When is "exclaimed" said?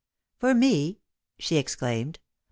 1.57-2.17